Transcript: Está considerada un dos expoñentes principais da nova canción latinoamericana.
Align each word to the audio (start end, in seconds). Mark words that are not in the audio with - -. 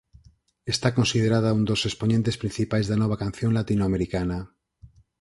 Está 0.73 0.89
considerada 0.97 1.55
un 1.57 1.63
dos 1.69 1.81
expoñentes 1.89 2.39
principais 2.41 2.85
da 2.87 2.99
nova 3.01 3.19
canción 3.23 3.51
latinoamericana. 3.59 4.39